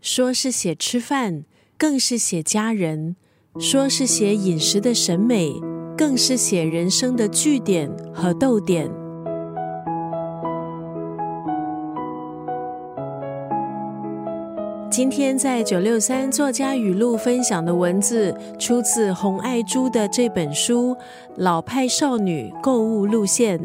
[0.00, 1.44] 说是写吃饭，
[1.76, 3.16] 更是写家人；
[3.58, 5.52] 说是写饮食的审美，
[5.94, 8.90] 更是写人生的句点和逗点。
[14.90, 20.94] 今天在九六三作家语录分享的文字，出自洪爱珠的这本书
[21.36, 23.58] 《老派少女购物路线》。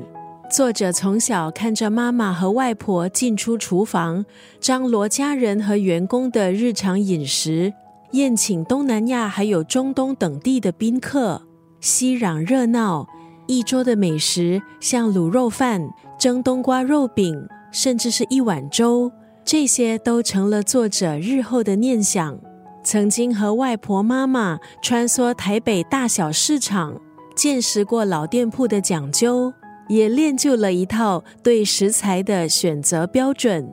[0.50, 4.24] 作者从小看着妈妈和外婆进出厨房，
[4.60, 7.74] 张罗家人和员工的日常饮食，
[8.12, 11.42] 宴请东南亚还有中东等地的宾客，
[11.82, 13.08] 熙攘热闹。
[13.48, 19.12] 一桌的美食，像卤肉饭、蒸冬瓜肉饼，甚至是一碗粥。
[19.44, 22.40] 这些都成了作者日后的念想。
[22.84, 27.00] 曾经和外婆、妈妈穿梭台北大小市场，
[27.36, 29.54] 见识过老店铺的讲究，
[29.88, 33.70] 也练就了一套对食材的选择标准。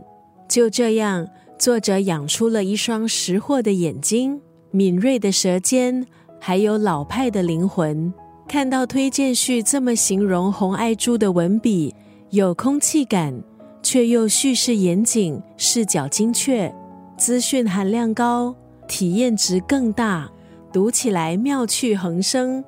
[0.48, 6.06] 就这样，作者养出了一双识货的眼睛、敏锐的舌尖，
[6.40, 8.12] 还有老派的灵魂。
[8.48, 11.94] 看到推荐序这么形容洪爱珠的文笔，
[12.30, 13.42] 有空气感。
[13.84, 16.72] 却又叙事严谨，视角精确，
[17.18, 18.54] 资讯含量高，
[18.86, 20.30] 体验值更大，
[20.72, 22.62] 读起来妙趣横生。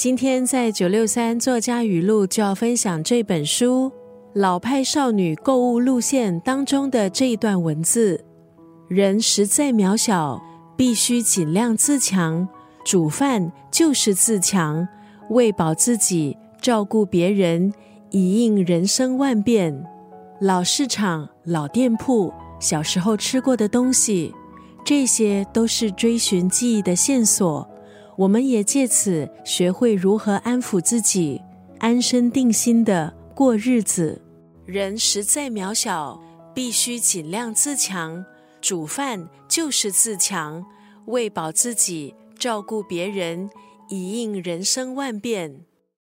[0.00, 3.90] 今天在九六三作家语录就要分享这本书
[4.32, 8.24] 《老派少女购物路线》当中的这一段文字：
[8.88, 10.42] 人实在渺小，
[10.74, 12.48] 必须尽量自强。
[12.82, 14.88] 煮饭就是自强，
[15.28, 17.70] 喂饱自己，照顾别人，
[18.08, 19.84] 以应人生万变。
[20.40, 24.34] 老市场、老店铺、小时候吃过的东西，
[24.82, 27.68] 这些都是追寻记忆的线索。
[28.20, 31.40] 我们也借此学会如何安抚自己，
[31.78, 34.20] 安身定心的过日子。
[34.66, 36.20] 人实在渺小，
[36.54, 38.22] 必须尽量自强。
[38.60, 40.62] 煮饭就是自强，
[41.06, 43.48] 喂饱自己，照顾别人，
[43.88, 45.64] 以应人生万变。